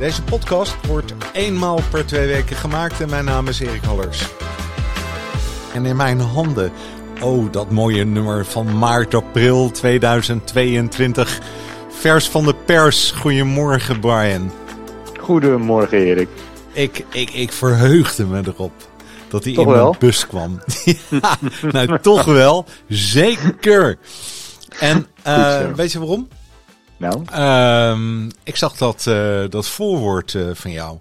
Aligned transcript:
Deze 0.00 0.22
podcast 0.22 0.86
wordt 0.86 1.14
eenmaal 1.32 1.80
per 1.90 2.06
twee 2.06 2.26
weken 2.26 2.56
gemaakt 2.56 3.00
en 3.00 3.08
mijn 3.08 3.24
naam 3.24 3.48
is 3.48 3.60
Erik 3.60 3.82
Hallers. 3.82 4.26
En 5.74 5.86
in 5.86 5.96
mijn 5.96 6.20
handen, 6.20 6.72
oh 7.22 7.52
dat 7.52 7.70
mooie 7.70 8.04
nummer 8.04 8.46
van 8.46 8.78
maart, 8.78 9.14
april 9.14 9.70
2022. 9.70 11.40
Vers 11.88 12.28
van 12.28 12.44
de 12.44 12.54
pers. 12.54 13.10
Goedemorgen 13.10 14.00
Brian. 14.00 14.50
Goedemorgen 15.18 15.98
Erik. 15.98 16.28
Ik, 16.72 17.04
ik, 17.10 17.30
ik 17.30 17.52
verheugde 17.52 18.24
me 18.26 18.42
erop 18.44 18.72
dat 19.28 19.44
hij 19.44 19.54
Toch 19.54 19.66
in 19.66 19.72
mijn 19.72 19.94
bus 19.98 20.26
kwam. 20.26 20.60
ja, 21.20 21.36
nou 21.70 21.98
toch 22.00 22.24
wel, 22.24 22.64
zeker. 22.88 23.98
En 24.78 25.06
eh, 25.22 25.72
weet 25.72 25.92
je 25.92 25.98
waarom? 25.98 26.28
Nou, 27.00 27.22
Ehm, 27.32 28.28
ik 28.44 28.56
zag 28.56 28.76
dat, 28.76 29.06
eh, 29.06 29.40
dat 29.48 29.68
voorwoord 29.68 30.34
eh, 30.34 30.42
van 30.52 30.70
jou. 30.70 30.98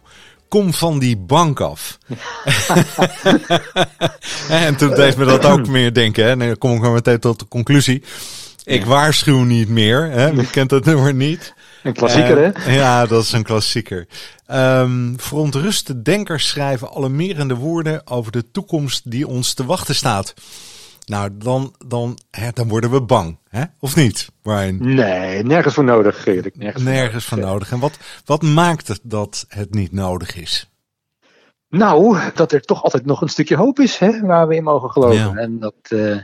Kom 0.48 0.74
van 0.74 1.00
die 1.00 1.18
bank 1.18 1.60
af. 1.60 1.98
en 4.50 4.76
toen 4.76 4.96
deed 4.96 5.18
me 5.18 5.26
dat 5.26 5.46
ook 5.46 5.68
meer 5.68 5.94
denken. 5.94 6.24
Hè. 6.24 6.30
En 6.30 6.40
dan 6.40 6.58
kom 6.58 6.76
ik 6.76 6.82
maar 6.82 6.92
meteen 6.92 7.20
tot 7.20 7.40
de 7.40 7.48
conclusie. 7.48 8.04
Ik 8.64 8.86
waarschuw 8.86 9.44
niet 9.44 9.70
meer. 9.70 10.10
Hè. 10.12 10.36
Wie 10.36 10.50
kent 10.58 10.70
dat 10.70 10.86
nummer 10.86 11.14
niet? 11.14 11.54
een 11.84 11.94
klassieker 11.94 12.44
Eh, 12.44 12.64
hè? 12.64 12.74
Ja, 12.76 13.06
dat 13.06 13.24
is 13.24 13.32
een 13.32 13.44
klassieker. 13.44 14.08
Ehm 14.48 15.14
verontruste 15.18 16.02
denkers 16.02 16.48
schrijven 16.48 16.90
alarmerende 16.92 17.56
woorden 17.56 18.08
over 18.08 18.32
de 18.32 18.52
toekomst 18.52 19.12
die 19.12 19.28
ons 19.28 19.54
te 19.54 19.66
wachten 19.66 19.96
staat. 19.96 20.34
Nou, 21.10 21.30
dan, 21.38 21.76
dan, 21.88 22.18
hè, 22.32 22.52
dan 22.52 22.68
worden 22.68 22.92
we 22.92 23.02
bang. 23.02 23.38
Hè? 23.48 23.64
Of 23.80 23.96
niet, 23.96 24.30
Brian? 24.42 24.96
Nee, 24.96 25.44
nergens 25.44 25.74
voor 25.74 25.84
nodig 25.84 26.26
Erik. 26.26 26.58
Nergens 26.58 26.84
voor 26.84 26.92
Nergens 26.92 27.26
van 27.26 27.40
nodig. 27.40 27.72
En 27.72 27.80
wat, 27.80 27.98
wat 28.26 28.42
maakt 28.42 28.88
het 28.88 29.00
dat 29.04 29.46
het 29.48 29.74
niet 29.74 29.92
nodig 29.92 30.36
is? 30.36 30.70
Nou, 31.70 32.20
dat 32.34 32.52
er 32.52 32.62
toch 32.62 32.84
altijd 32.84 33.06
nog 33.06 33.22
een 33.22 33.30
stukje 33.30 33.56
hoop 33.56 33.80
is 33.80 33.98
hè, 33.98 34.22
waar 34.22 34.48
we 34.48 34.56
in 34.56 34.64
mogen 34.64 34.90
geloven. 34.90 35.18
Ja. 35.18 35.36
En 35.36 35.60
dat 35.60 35.76
eh, 35.82 36.18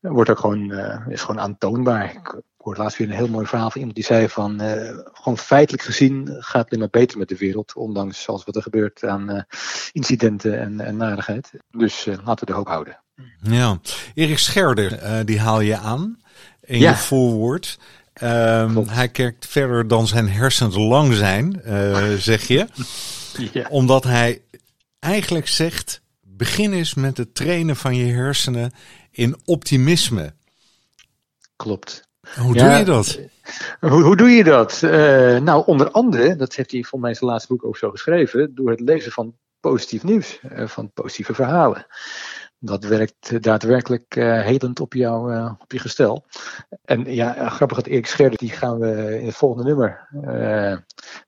wordt 0.00 0.30
ook 0.30 0.38
gewoon, 0.38 0.72
eh, 0.72 1.06
is 1.08 1.22
gewoon 1.22 1.40
aantoonbaar. 1.40 2.04
Ik 2.14 2.42
hoorde 2.56 2.80
laatst 2.80 2.98
weer 2.98 3.08
een 3.08 3.14
heel 3.14 3.28
mooi 3.28 3.46
verhaal 3.46 3.70
van 3.70 3.78
iemand 3.78 3.96
die 3.96 4.06
zei 4.06 4.28
van, 4.28 4.60
eh, 4.60 4.98
gewoon 5.12 5.38
feitelijk 5.38 5.82
gezien 5.82 6.26
gaat 6.26 6.62
het 6.62 6.66
alleen 6.66 6.78
maar 6.78 7.00
beter 7.00 7.18
met 7.18 7.28
de 7.28 7.36
wereld. 7.36 7.74
Ondanks 7.74 8.28
alles 8.28 8.44
wat 8.44 8.56
er 8.56 8.62
gebeurt 8.62 9.04
aan 9.04 9.46
incidenten 9.92 10.60
en, 10.60 10.80
en 10.80 10.96
narigheid. 10.96 11.50
Dus 11.70 12.04
laten 12.04 12.46
we 12.46 12.52
de 12.52 12.58
hoop 12.58 12.68
houden. 12.68 13.03
Ja, 13.42 13.78
Erik 14.14 14.38
Scherder, 14.38 14.92
eh, 14.98 15.18
die 15.24 15.40
haal 15.40 15.60
je 15.60 15.76
aan 15.76 16.18
in 16.60 16.78
Ja. 16.78 16.90
je 16.90 16.96
voorwoord. 16.96 17.78
Ehm, 18.12 18.76
hij 18.86 19.08
kijkt 19.08 19.46
verder 19.46 19.88
dan 19.88 20.06
zijn 20.06 20.28
hersens 20.28 20.76
lang 20.76 21.14
zijn, 21.14 21.62
eh, 21.62 22.12
zeg 22.30 22.48
je. 22.48 22.66
Ja. 23.52 23.66
Omdat 23.68 24.04
hij 24.04 24.42
eigenlijk 24.98 25.48
zegt: 25.48 26.00
begin 26.20 26.72
eens 26.72 26.94
met 26.94 27.16
het 27.16 27.34
trainen 27.34 27.76
van 27.76 27.96
je 27.96 28.12
hersenen 28.12 28.72
in 29.10 29.36
optimisme. 29.44 30.32
Klopt. 31.56 32.08
Hoe 32.36 32.54
Ja. 32.54 32.68
doe 32.68 32.78
je 32.78 32.84
dat? 32.84 33.18
Hoe, 33.80 34.02
hoe 34.02 34.16
doe 34.16 34.28
je 34.30 34.44
dat? 34.44 34.82
Eh, 34.82 34.90
nou, 35.38 35.66
onder 35.66 35.90
andere, 35.90 36.36
dat 36.36 36.54
heeft 36.54 36.70
hij 36.70 36.82
voor 36.82 37.00
mij 37.00 37.10
in 37.10 37.16
zijn 37.16 37.30
laatste 37.30 37.52
boek 37.52 37.64
ook 37.64 37.76
zo 37.76 37.90
geschreven, 37.90 38.54
door 38.54 38.70
het 38.70 38.80
lezen 38.80 39.12
van 39.12 39.34
positief 39.60 40.02
nieuws, 40.02 40.38
eh, 40.50 40.68
van 40.68 40.90
positieve 40.92 41.34
verhalen. 41.34 41.86
Dat 42.64 42.84
werkt 42.84 43.42
daadwerkelijk 43.42 44.16
eh 44.16 44.42
helend 44.42 44.80
op, 44.80 44.92
jou, 44.92 45.34
eh, 45.34 45.52
op 45.58 45.72
je 45.72 45.78
gestel. 45.78 46.24
En 46.84 47.14
ja, 47.14 47.36
eh, 47.36 47.50
grappig 47.50 47.76
dat 47.76 47.86
Erik 47.86 48.06
Scherder, 48.06 48.38
die 48.38 48.50
gaan 48.50 48.78
we 48.78 49.18
in 49.20 49.26
het 49.26 49.34
volgende 49.34 49.64
nummer 49.64 50.08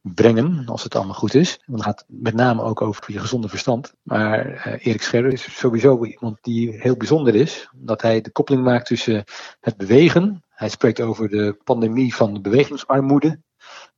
brengen, 0.02 0.66
als 0.66 0.82
het 0.82 0.94
allemaal 0.94 1.14
goed 1.14 1.34
is. 1.34 1.60
Want 1.66 1.84
het 1.84 1.88
gaat 1.88 2.04
met 2.08 2.34
name 2.34 2.62
ook 2.62 2.82
over 2.82 3.12
je 3.12 3.18
gezonde 3.18 3.48
verstand. 3.48 3.94
Maar 4.02 4.62
Erik 4.80 5.02
Scherder 5.02 5.32
is 5.32 5.58
sowieso 5.58 6.04
iemand 6.04 6.38
die 6.40 6.80
heel 6.80 6.96
bijzonder 6.96 7.34
is, 7.34 7.68
omdat 7.80 8.02
hij 8.02 8.20
de 8.20 8.30
koppeling 8.30 8.64
maakt 8.64 8.86
tussen 8.86 9.24
het 9.60 9.76
bewegen. 9.76 10.44
Hij 10.48 10.68
spreekt 10.68 11.00
over 11.00 11.28
de 11.28 11.58
pandemie 11.64 12.14
van 12.14 12.34
de 12.34 12.40
bewegingsarmoede. 12.40 13.40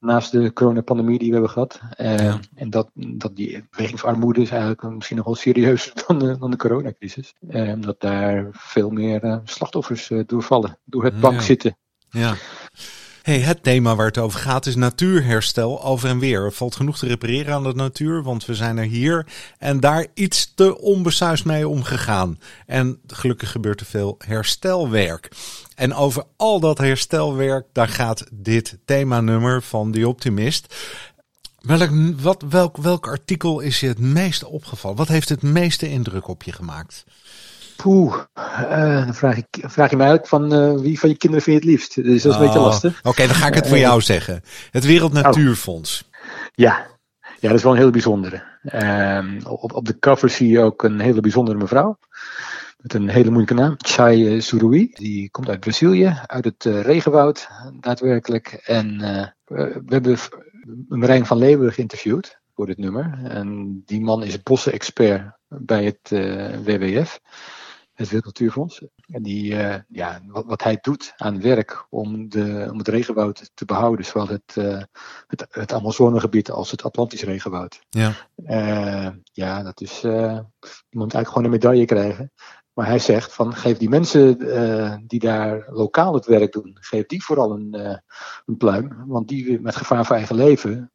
Naast 0.00 0.32
de 0.32 0.52
coronapandemie 0.52 1.18
die 1.18 1.26
we 1.26 1.32
hebben 1.32 1.50
gehad. 1.50 1.80
Eh, 1.90 2.16
Ja. 2.18 2.38
En 2.54 2.70
dat, 2.70 2.90
dat 2.94 3.36
die 3.36 3.64
bewegingsarmoede 3.70 4.40
is 4.40 4.50
eigenlijk 4.50 4.82
misschien 4.82 5.16
nog 5.16 5.26
wel 5.26 5.34
serieuzer 5.34 5.92
dan 6.06 6.18
de, 6.18 6.38
dan 6.38 6.50
de 6.50 6.56
coronacrisis. 6.56 7.34
Eh, 7.48 7.72
omdat 7.72 8.00
daar 8.00 8.48
veel 8.52 8.90
meer 8.90 9.22
eh, 9.22 9.36
slachtoffers 9.44 10.10
eh, 10.10 10.20
doorvallen. 10.26 10.78
Door 10.84 11.04
het 11.04 11.14
Ja. 11.14 11.20
bank 11.20 11.40
zitten. 11.40 11.76
Ja. 12.10 12.34
Hey, 13.28 13.40
het 13.40 13.62
thema 13.62 13.96
waar 13.96 14.06
het 14.06 14.18
over 14.18 14.40
gaat 14.40 14.66
is 14.66 14.76
natuurherstel 14.76 15.84
over 15.84 16.08
en 16.08 16.18
weer. 16.18 16.44
Er 16.44 16.52
valt 16.52 16.76
genoeg 16.76 16.98
te 16.98 17.06
repareren 17.06 17.54
aan 17.54 17.62
de 17.62 17.74
natuur, 17.74 18.22
want 18.22 18.46
we 18.46 18.54
zijn 18.54 18.78
er 18.78 18.84
hier 18.84 19.26
en 19.58 19.80
daar 19.80 20.06
iets 20.14 20.52
te 20.54 20.78
onbesuisd 20.78 21.44
mee 21.44 21.68
omgegaan. 21.68 22.38
En 22.66 23.00
gelukkig 23.06 23.50
gebeurt 23.50 23.80
er 23.80 23.86
veel 23.86 24.14
herstelwerk. 24.18 25.30
En 25.74 25.94
over 25.94 26.24
al 26.36 26.60
dat 26.60 26.78
herstelwerk, 26.78 27.66
daar 27.72 27.88
gaat 27.88 28.24
dit 28.32 28.78
themanummer 28.84 29.62
van 29.62 29.92
The 29.92 30.08
Optimist. 30.08 30.74
Welk, 31.58 31.90
wat, 32.20 32.44
welk, 32.48 32.76
welk 32.76 33.06
artikel 33.06 33.60
is 33.60 33.80
je 33.80 33.86
het 33.86 33.98
meest 33.98 34.44
opgevallen? 34.44 34.96
Wat 34.96 35.08
heeft 35.08 35.28
het 35.28 35.42
meeste 35.42 35.90
indruk 35.90 36.28
op 36.28 36.42
je 36.42 36.52
gemaakt? 36.52 37.04
Poeh, 37.82 38.14
eh, 38.34 39.04
dan 39.04 39.14
vraag, 39.14 39.36
ik, 39.36 39.46
vraag 39.60 39.90
je 39.90 39.96
mij 39.96 40.08
uit 40.08 40.28
van 40.28 40.52
eh, 40.52 40.74
wie 40.74 40.98
van 41.00 41.08
je 41.08 41.16
kinderen 41.16 41.44
vind 41.44 41.56
je 41.56 41.68
het 41.68 41.70
liefst. 41.78 41.94
Dus 41.94 42.22
dat 42.22 42.32
is 42.32 42.38
een 42.38 42.44
beetje 42.44 42.58
Oh, 42.58 42.64
lastig. 42.64 43.00
Oké, 43.02 43.26
dan 43.26 43.34
ga 43.34 43.46
ik 43.46 43.54
het 43.54 43.66
voor 43.66 43.76
Eh, 43.76 43.82
jou 43.82 44.00
zeggen. 44.00 44.42
Het 44.70 44.84
Wereld 44.84 45.12
Natuurfonds. 45.12 46.08
Ja. 46.54 46.86
ja, 47.40 47.48
dat 47.48 47.56
is 47.56 47.62
wel 47.62 47.72
een 47.72 47.78
hele 47.78 47.90
bijzondere. 47.90 48.42
Ehm, 48.62 49.40
op, 49.44 49.72
op 49.72 49.84
de 49.86 49.98
cover 49.98 50.30
zie 50.30 50.48
je 50.48 50.60
ook 50.60 50.82
een 50.82 51.00
hele 51.00 51.20
bijzondere 51.20 51.58
mevrouw. 51.58 51.98
Met 52.78 52.94
een 52.94 53.08
hele 53.08 53.28
moeilijke 53.30 53.54
naam. 53.54 53.74
Chai 53.76 54.40
Surui. 54.40 54.90
Die 54.92 55.30
komt 55.30 55.48
uit 55.48 55.60
Brazilië, 55.60 56.20
uit 56.26 56.44
het 56.44 56.64
regenwoud 56.64 57.48
daadwerkelijk. 57.80 58.60
En 58.64 58.98
we 59.44 59.82
hebben 59.88 60.18
Marijn 60.88 61.26
van 61.26 61.38
Leeuwen 61.38 61.72
geïnterviewd 61.72 62.38
voor 62.54 62.66
dit 62.66 62.78
nummer. 62.78 63.18
En 63.24 63.82
die 63.86 64.00
man 64.00 64.22
is 64.24 64.42
bossenexpert 64.42 65.36
bij 65.48 65.84
het 65.84 66.10
WWF. 66.64 67.20
Het 67.98 68.08
Wereld 68.08 68.24
Natuurfonds. 68.24 68.82
En 69.06 69.22
die, 69.22 69.56
eh, 69.56 69.80
ja, 69.88 70.20
wat, 70.26 70.44
wat 70.46 70.62
hij 70.62 70.78
doet 70.80 71.12
aan 71.16 71.40
werk 71.40 71.86
om, 71.90 72.28
de, 72.28 72.68
om 72.70 72.78
het 72.78 72.88
regenwoud 72.88 73.50
te 73.54 73.64
behouden, 73.64 74.04
zowel 74.04 74.28
het, 74.28 74.56
eh, 74.56 74.82
het, 75.26 75.46
het 75.50 75.72
Amazonegebied 75.72 76.50
als 76.50 76.70
het 76.70 76.82
Atlantisch 76.82 77.22
regenwoud. 77.22 77.80
Ja. 77.88 78.12
Eh, 78.44 79.08
ja, 79.32 79.62
dat 79.62 79.80
is. 79.80 80.00
je 80.00 80.44
moet 80.90 81.14
eigenlijk 81.14 81.28
gewoon 81.28 81.44
een 81.44 81.50
medaille 81.50 81.84
krijgen. 81.84 82.32
Maar 82.72 82.86
hij 82.86 82.98
zegt 82.98 83.34
van 83.34 83.54
geef 83.54 83.78
die 83.78 83.88
mensen 83.88 84.38
die 85.06 85.20
daar 85.20 85.66
lokaal 85.70 86.14
het 86.14 86.26
werk 86.26 86.52
doen, 86.52 86.76
geef 86.80 87.06
die 87.06 87.24
vooral 87.24 87.52
een, 87.52 88.00
een 88.46 88.56
pluim. 88.56 89.04
Want 89.06 89.28
die 89.28 89.60
met 89.60 89.76
gevaar 89.76 90.06
voor 90.06 90.16
eigen 90.16 90.36
leven 90.36 90.92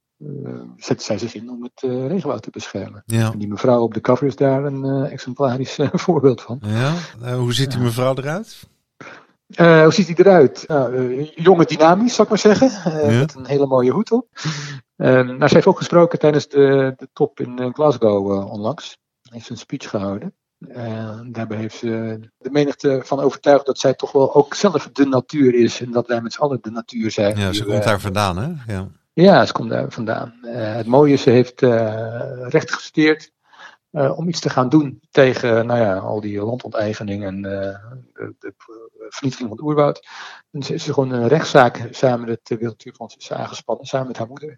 zetten 0.77 1.06
zij 1.06 1.18
zich 1.18 1.33
in 1.36 1.50
om 1.50 1.63
het 1.63 1.83
eh, 1.83 2.07
regenwoud 2.07 2.42
te 2.42 2.50
beschermen. 2.50 3.04
Ja. 3.06 3.31
En 3.31 3.38
die 3.39 3.48
mevrouw 3.48 3.81
op 3.81 3.94
de 3.94 4.01
cover 4.01 4.27
is 4.27 4.36
daar 4.36 4.63
een 4.65 4.83
eh, 4.83 5.12
exemplarisch 5.12 5.77
eh, 5.80 5.89
voorbeeld 6.06 6.42
van. 6.42 6.62
Ja, 6.65 6.94
eh, 7.24 7.36
hoe 7.36 7.54
ziet 7.54 7.71
die 7.71 7.80
mevrouw 7.80 8.15
eruit? 8.15 8.68
Eh, 9.48 9.81
hoe 9.83 9.94
ziet 9.94 10.06
hij 10.07 10.15
eruit? 10.15 10.63
Nou, 10.68 10.95
eh, 11.18 11.30
jonge 11.36 11.65
dynamisch, 11.65 12.15
zou 12.15 12.24
ik 12.24 12.30
maar 12.30 12.56
zeggen. 12.56 12.92
Eh, 12.94 13.12
Ja. 13.13 13.19
Met 13.19 13.36
een 13.36 13.45
hele 13.45 13.68
mooie 13.68 13.92
hoed 13.92 14.12
op. 14.12 14.27
Eh, 14.95 15.07
nou, 15.12 15.48
ze 15.48 15.54
heeft 15.54 15.65
ook 15.68 15.77
gesproken 15.77 16.19
tijdens 16.19 16.48
de, 16.48 16.94
de 16.98 17.09
top 17.13 17.39
in 17.39 17.59
eh, 17.59 17.74
Glasgow 17.74 18.31
eh, 18.31 18.51
onlangs. 18.51 18.98
Heeft 19.30 19.50
een 19.50 19.57
speech 19.57 19.89
gehouden. 19.89 20.33
Eh, 20.68 21.19
daarbij 21.25 21.57
heeft 21.57 21.75
ze 21.77 22.19
de 22.38 22.50
menigte 22.51 23.01
van 23.04 23.19
overtuigd 23.19 23.66
dat 23.66 23.80
zij 23.80 23.94
toch 23.94 24.12
wel 24.12 24.36
ook 24.36 24.54
zelf 24.54 24.89
de 24.94 25.06
natuur 25.06 25.54
is. 25.54 25.81
En 25.81 25.92
dat 25.92 26.07
wij 26.07 26.21
met 26.21 26.33
z'n 26.33 26.42
allen 26.42 26.59
de 26.62 26.71
natuur 26.71 27.12
zijn. 27.12 27.38
Ja, 27.38 27.54
ze 27.54 27.66
komt 27.66 27.83
daar 27.83 28.00
vandaan, 28.01 28.38
hè? 28.38 28.74
Ja. 28.74 28.88
Ja, 29.13 29.45
ze 29.45 29.54
komt 29.54 29.69
daar 29.69 29.92
vandaan. 29.92 30.33
Eh, 30.42 30.75
het 30.75 30.88
mooie 30.88 31.13
is, 31.13 31.21
ze 31.21 31.30
heeft 31.30 31.62
eh, 31.62 32.48
recht 32.48 32.74
gestudeerd 32.74 33.31
eh, 33.92 34.18
om 34.18 34.27
iets 34.27 34.39
te 34.39 34.50
gaan 34.50 34.69
doen 34.69 35.01
tegen 35.12 35.65
nou 35.65 35.80
ja, 35.80 35.98
al 35.98 36.21
die 36.21 36.42
landonteigening 36.42 37.24
en 37.24 37.42
de, 37.42 38.36
de 38.39 38.54
vernietiging 39.10 39.50
van 39.50 39.57
het 39.57 39.62
oerwoud. 39.62 40.07
En 40.51 40.63
ze 40.63 40.74
is 40.74 40.83
gewoon 40.83 41.12
een 41.12 41.27
rechtszaak 41.27 41.88
samen 41.92 42.19
met 42.19 42.30
het 42.30 42.60
Wereld 42.60 42.77
Natuurfonds 42.77 43.15
is 43.18 43.31
aangespannen, 43.31 43.86
samen 43.86 44.07
met 44.07 44.18
haar 44.18 44.27
moeder. 44.27 44.57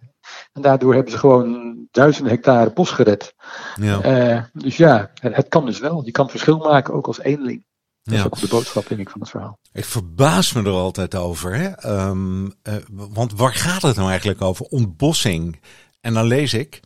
En 0.54 0.62
daardoor 0.62 0.94
hebben 0.94 1.12
ze 1.12 1.18
gewoon 1.18 1.78
duizenden 1.92 2.32
hectare 2.32 2.72
bos 2.74 2.92
gered. 2.92 3.36
Ja. 3.76 4.50
dus 4.54 4.78
ja, 4.78 5.12
het 5.14 5.48
kan 5.48 5.66
dus 5.66 5.80
wel. 5.80 6.06
Je 6.06 6.12
kan 6.12 6.30
verschil 6.30 6.58
maken 6.58 6.94
ook 6.94 7.08
als 7.08 7.20
eenling. 7.20 7.66
Dat 8.06 8.18
is 8.18 8.26
ook 8.26 8.40
de 8.40 8.48
boodschap, 8.48 8.88
denk 8.88 9.02
ik, 9.02 9.10
van 9.10 9.22
het 9.22 9.30
verhaal. 9.30 9.60
Ik 9.74 9.86
verbaas 9.86 10.54
me 10.54 10.64
er 10.64 10.70
altijd 10.70 11.16
over. 11.16 11.56
Hè? 11.56 11.90
Um, 12.08 12.54
want 12.90 13.34
waar 13.34 13.54
gaat 13.54 13.82
het 13.82 13.96
nou 13.96 14.10
eigenlijk 14.10 14.42
over? 14.42 14.66
Ontbossing. 14.66 15.60
En 16.02 16.14
dan 16.14 16.26
lees 16.26 16.54
ik 16.54 16.82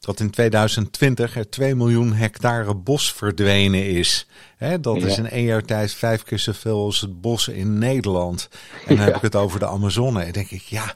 dat 0.00 0.20
in 0.20 0.30
2020 0.30 1.36
er 1.36 1.50
2 1.50 1.74
miljoen 1.74 2.12
hectare 2.12 2.74
bos 2.74 3.12
verdwenen 3.12 3.86
is. 3.86 4.26
Hè, 4.56 4.80
dat 4.80 4.96
is 4.96 5.18
in 5.18 5.28
één 5.28 5.44
jaar 5.44 5.64
tijd 5.64 5.92
vijf 5.92 6.22
keer 6.22 6.38
zoveel 6.38 6.84
als 6.84 7.00
het 7.00 7.20
bos 7.20 7.48
in 7.48 7.78
Nederland. 7.78 8.48
En 8.86 8.96
dan 8.96 9.04
heb 9.04 9.16
ik 9.16 9.22
het 9.22 9.36
over 9.36 9.58
de 9.58 9.66
Amazone. 9.66 10.22
En 10.22 10.32
denk 10.32 10.50
ik, 10.50 10.62
ja, 10.62 10.94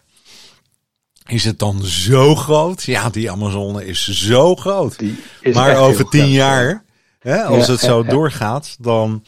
is 1.26 1.44
het 1.44 1.58
dan 1.58 1.82
zo 1.84 2.34
groot? 2.34 2.82
Ja, 2.82 3.10
die 3.10 3.30
Amazone 3.30 3.86
is 3.86 4.08
zo 4.08 4.56
groot. 4.56 4.96
maar 5.52 5.76
over 5.76 6.08
tien 6.08 6.30
jaar, 6.30 6.84
hè, 7.18 7.44
als 7.44 7.66
het 7.66 7.80
zo 7.80 8.02
doorgaat, 8.02 8.76
dan 8.78 9.24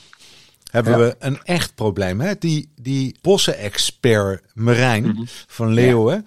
hebben 0.70 0.98
we 0.98 1.16
een 1.18 1.42
echt 1.42 1.74
probleem. 1.74 2.20
Hè? 2.20 2.34
Die, 2.38 2.72
die 2.80 3.16
bossenexpert 3.20 4.42
Marijn 4.54 5.06
mhm. 5.06 5.22
van 5.46 5.72
Leeuwen 5.72 6.24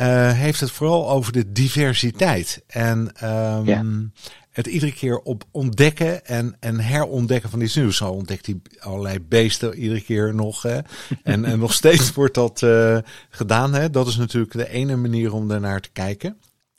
uh, 0.00 0.32
heeft 0.32 0.60
het 0.60 0.70
vooral 0.70 1.10
over 1.10 1.32
de 1.32 1.52
diversiteit. 1.52 2.62
En 2.66 3.12
um, 3.24 4.12
het 4.52 4.66
iedere 4.66 4.92
keer 4.92 5.18
op 5.18 5.44
ontdekken 5.50 6.26
en, 6.26 6.56
en 6.60 6.80
herontdekken 6.80 7.50
van 7.50 7.60
iets 7.60 7.74
nieuws. 7.74 7.96
Zo 7.96 8.10
ontdekt 8.10 8.46
hij 8.46 8.60
allerlei 8.78 9.20
beesten 9.20 9.74
iedere 9.74 10.00
keer 10.00 10.34
nog. 10.34 10.62
Hè? 10.62 10.78
En, 11.22 11.44
en 11.44 11.58
nog 11.58 11.72
steeds 11.72 12.12
wordt 12.12 12.34
dat 12.34 12.62
uh, 12.62 12.98
gedaan. 13.30 13.74
Hè? 13.74 13.90
Dat 13.90 14.06
is 14.06 14.16
natuurlijk 14.16 14.52
de 14.52 14.68
ene 14.68 14.96
manier 14.96 15.32
om 15.32 15.48
daarnaar 15.48 15.80
te 15.80 15.90
kijken. 15.92 16.36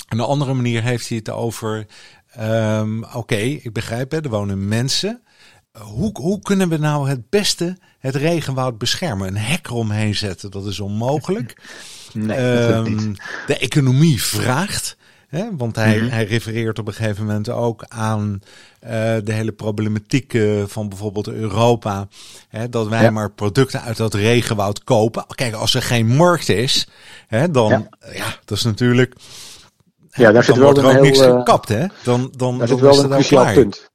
En 0.08 0.18
de 0.18 0.26
andere 0.26 0.54
manier 0.54 0.84
heeft 0.84 1.08
hij 1.08 1.18
het 1.18 1.30
over. 1.30 1.86
Um, 2.40 3.06
Oké, 3.14 3.36
ik 3.36 3.74
begrijp, 3.74 4.12
hè, 4.12 4.22
er 4.22 4.30
wonen 4.30 4.68
mensen 4.68 5.22
hoe, 5.82 6.10
hoe 6.14 6.40
kunnen 6.42 6.70
we 6.70 6.78
nou 6.78 7.10
het 7.10 7.30
beste 7.30 7.78
het 8.00 8.16
regenwoud 8.16 8.78
beschermen? 8.78 9.28
Een 9.28 9.38
hek 9.38 9.68
eromheen 9.68 10.16
zetten, 10.16 10.52
dat 10.52 10.66
is 10.66 10.80
onmogelijk. 10.80 11.56
Nee, 12.14 12.38
um, 12.38 13.16
de 13.48 13.58
economie 13.58 14.24
vraagt. 14.24 14.98
Hè, 15.28 15.56
want 15.58 15.76
hij, 15.76 16.02
mm 16.02 16.10
hij 16.10 16.26
refereert 16.26 16.80
op 16.80 16.88
een 16.88 16.94
gegeven 16.94 17.26
moment 17.26 17.50
ook 17.50 17.86
aan 17.88 18.40
uh, 18.84 18.90
de 19.24 19.34
hele 19.34 19.52
problematiek 19.52 20.34
uh, 20.34 20.64
van 20.68 20.90
bijvoorbeeld 20.90 21.28
Europa. 21.28 22.08
Hè, 22.50 22.70
dat 22.70 22.88
wij 22.88 23.12
maar 23.12 23.32
producten 23.32 23.82
uit 23.82 23.98
dat 23.98 24.14
regenwoud 24.14 24.84
kopen. 24.84 25.26
Kijk, 25.28 25.54
als 25.54 25.74
er 25.74 25.82
geen 25.82 26.08
markt 26.08 26.50
is, 26.50 26.88
hè, 27.28 27.52
dan 27.52 27.70
ja. 27.70 27.88
ja 28.14 28.36
dat 28.46 28.58
is 28.58 28.64
natuurlijk. 28.64 29.16
Ja, 30.10 30.32
daar 30.32 30.44
zit 30.44 30.58
wel 30.58 30.76
er 30.78 30.86
ook 30.86 30.92
heel, 30.92 31.02
niks 31.02 31.20
eh, 31.20 31.38
gekapt, 31.38 31.70
hè? 31.70 31.86
Dan, 32.04 32.34
dan, 32.38 32.58
daar 32.58 32.68
zit 32.68 32.80
wel 32.80 33.04
een 33.04 33.10
cruciaal 33.10 33.54
punt. 33.54 33.92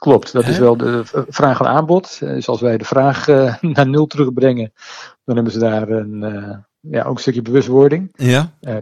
Klopt, 0.00 0.32
dat 0.32 0.46
is 0.46 0.58
wel 0.58 0.76
de 0.76 1.02
vraag 1.28 1.60
en 1.60 1.66
aanbod. 1.66 2.18
Dus 2.18 2.48
als 2.48 2.60
wij 2.60 2.78
de 2.78 2.84
vraag 2.84 3.28
uh, 3.28 3.54
naar 3.76 3.88
nul 3.88 4.06
terugbrengen, 4.06 4.72
dan 5.24 5.34
hebben 5.34 5.52
ze 5.52 5.58
daar 5.58 5.88
een, 5.88 6.22
uh, 6.22 6.56
ja, 6.80 7.04
ook 7.04 7.14
een 7.14 7.20
stukje 7.20 7.42
bewustwording. 7.42 8.12
Ja. 8.16 8.52
Uh, 8.60 8.74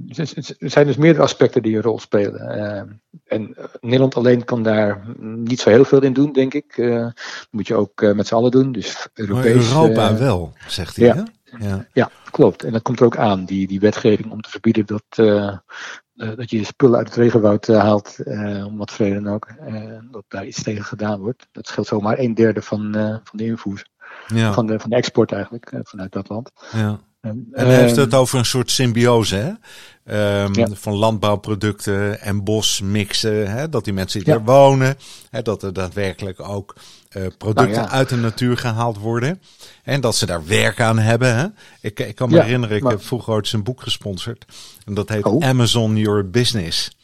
er 0.59 0.71
zijn 0.71 0.87
dus 0.87 0.97
meerdere 0.97 1.25
aspecten 1.25 1.63
die 1.63 1.77
een 1.77 1.83
rol 1.83 1.99
spelen. 1.99 3.01
en 3.25 3.57
Nederland 3.81 4.15
alleen 4.15 4.45
kan 4.45 4.63
daar 4.63 5.05
niet 5.21 5.61
zo 5.61 5.71
heel 5.71 5.85
veel 5.85 6.03
in 6.03 6.13
doen, 6.13 6.33
denk 6.33 6.55
ik. 6.55 6.77
moet 7.51 7.67
je 7.67 7.75
ook 7.75 8.15
met 8.15 8.27
z'n 8.27 8.35
allen 8.35 8.51
doen. 8.51 8.73
Dus 8.73 9.09
Europees, 9.15 9.69
Europa 9.69 10.17
wel, 10.17 10.53
zegt 10.67 10.97
hij. 10.97 11.07
Ja. 11.07 11.25
Ja. 11.59 11.87
ja, 11.93 12.11
klopt. 12.31 12.65
En 12.65 12.73
dat 12.73 12.83
komt 12.83 13.01
er 13.01 13.07
ook 13.07 13.17
aan, 13.17 13.45
die, 13.45 13.67
die 13.67 13.81
wetgeving 13.81 14.31
om 14.31 14.41
te 14.41 14.51
verbieden 14.51 14.87
dat, 14.87 15.05
uh, 15.17 15.57
dat 16.15 16.51
je 16.51 16.65
spullen 16.65 16.99
uit 16.99 17.07
het 17.07 17.17
regenwoud 17.17 17.69
uh, 17.69 17.79
haalt, 17.79 18.17
uh, 18.19 18.67
om 18.67 18.77
wat 18.77 18.93
vrede 18.93 19.23
dan 19.23 19.35
ook, 19.35 19.49
dat 20.11 20.25
daar 20.29 20.47
iets 20.47 20.63
tegen 20.63 20.85
gedaan 20.85 21.21
wordt. 21.21 21.49
Dat 21.53 21.67
scheelt 21.67 21.87
zomaar 21.87 22.19
een 22.19 22.35
derde 22.35 22.63
van, 22.63 22.93
van 23.25 23.39
de 23.39 23.45
invoer. 23.45 23.87
Ja. 24.27 24.53
Van, 24.53 24.67
de, 24.67 24.79
van 24.81 24.91
de 24.91 24.97
export 24.97 25.33
eigenlijk, 25.33 25.73
vanuit 25.83 26.13
dat 26.13 26.29
land. 26.29 26.51
Ja. 26.73 27.01
En, 27.21 27.49
hij 27.53 27.81
heeft 27.81 27.97
het 27.97 28.15
over 28.15 28.39
een 28.39 28.45
soort 28.45 28.71
symbiose, 28.71 29.35
hè? 29.35 29.53
Um, 30.43 30.55
ja. 30.55 30.69
Van 30.73 30.95
landbouwproducten 30.95 32.21
en 32.21 32.45
bos 32.45 32.81
mixen. 32.81 33.51
Hè? 33.51 33.69
Dat 33.69 33.85
die 33.85 33.93
mensen 33.93 34.21
die 34.21 34.29
ja. 34.29 34.35
er 34.35 34.45
wonen, 34.45 34.97
hè? 35.31 35.43
dat 35.43 35.63
er 35.63 35.73
daadwerkelijk 35.73 36.41
ook 36.41 36.77
uh, 37.17 37.27
producten 37.39 37.75
nou 37.75 37.87
ja. 37.87 37.91
uit 37.91 38.09
de 38.09 38.17
natuur 38.17 38.57
gehaald 38.57 38.99
worden. 38.99 39.41
En 39.83 40.01
dat 40.01 40.17
ze 40.17 40.27
daar 40.27 40.47
werk 40.47 40.81
aan 40.81 40.99
hebben. 40.99 41.37
Hè? 41.37 41.47
Ik, 41.81 42.01
ik 42.01 42.15
kan 42.15 42.31
me 42.31 42.41
herinneren, 42.41 42.77
ik 42.77 42.83
maar... 42.83 42.93
heb 42.93 43.03
vroeger 43.03 43.33
ooit 43.33 43.53
een 43.53 43.63
boek 43.63 43.83
gesponsord. 43.83 44.45
En 44.85 44.95
dat 44.95 45.09
heet 45.09 45.25
oh. 45.25 45.45
Amazon 45.45 45.97
Your 45.97 46.31
Business. 46.31 46.97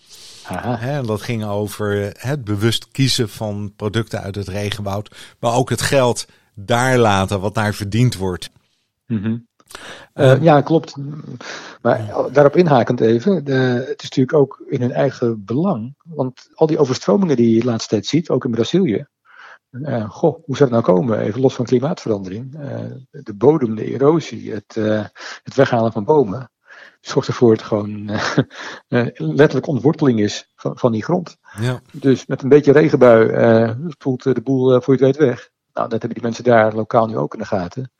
Hè, 0.42 0.96
en 0.98 1.06
dat 1.06 1.22
ging 1.22 1.44
over 1.44 2.12
het 2.18 2.44
bewust 2.44 2.88
kiezen 2.88 3.28
van 3.28 3.72
producten 3.76 4.20
uit 4.20 4.34
het 4.34 4.48
regenwoud. 4.48 5.14
Maar 5.40 5.54
ook 5.54 5.70
het 5.70 5.82
geld 5.82 6.26
daar 6.54 6.98
laten 6.98 7.40
wat 7.40 7.54
daar 7.54 7.74
verdiend 7.74 8.16
wordt. 8.16 8.50
Mm 9.06 9.22
-hmm. 9.22 9.46
Uh, 10.14 10.42
ja, 10.42 10.60
klopt. 10.60 10.94
Maar 11.82 12.14
daarop 12.32 12.56
inhakend 12.56 13.00
even, 13.00 13.44
de, 13.44 13.52
het 13.88 14.02
is 14.02 14.08
natuurlijk 14.08 14.38
ook 14.38 14.62
in 14.66 14.80
hun 14.80 14.92
eigen 14.92 15.44
belang. 15.44 15.94
Want 16.04 16.48
al 16.54 16.66
die 16.66 16.78
overstromingen 16.78 17.36
die 17.36 17.54
je 17.54 17.60
de 17.60 17.66
laatste 17.66 17.88
tijd 17.88 18.06
ziet, 18.06 18.30
ook 18.30 18.44
in 18.44 18.50
Brazilië. 18.50 19.06
Uh, 19.70 20.10
goh, 20.10 20.44
hoe 20.44 20.56
zou 20.56 20.70
het 20.70 20.84
nou 20.84 20.96
komen? 20.96 21.18
Even 21.18 21.40
los 21.40 21.54
van 21.54 21.64
klimaatverandering. 21.64 22.54
Uh, 22.60 22.80
de 23.10 23.34
bodem, 23.34 23.74
de 23.74 23.84
erosie, 23.84 24.52
het, 24.52 24.74
het 25.42 25.54
weghalen 25.54 25.92
van 25.92 26.04
bomen. 26.04 26.50
Zorgt 27.00 27.28
ervoor 27.28 27.48
dat 27.48 27.58
het 27.58 27.68
gewoon 27.68 28.10
letterlijk 29.36 29.66
ontworteling 29.66 30.20
is 30.20 30.52
van, 30.56 30.78
van 30.78 30.92
die 30.92 31.02
grond. 31.02 31.36
Ja. 31.60 31.80
Dus 31.92 32.26
met 32.26 32.42
een 32.42 32.48
beetje 32.48 32.72
regenbui 32.72 33.76
spoelt 33.88 34.22
de 34.22 34.42
boel 34.42 34.80
voor 34.80 34.98
je 34.98 35.04
het 35.04 35.16
weet 35.16 35.26
weg. 35.28 35.52
Nou, 35.74 35.88
dat 35.88 36.02
hebben 36.02 36.10
die 36.10 36.22
mensen 36.22 36.44
daar 36.44 36.74
lokaal 36.74 37.06
nu 37.06 37.16
ook 37.16 37.32
in 37.32 37.38
de 37.38 37.46
gaten. 37.46 37.92